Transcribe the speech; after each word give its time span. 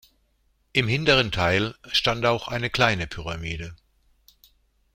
Im 0.73 0.87
hinteren 0.87 1.31
Teil 1.31 1.75
stand 1.91 2.25
auch 2.25 2.47
eine 2.47 2.71
kleine 2.71 3.05
Pyramide. 3.05 3.75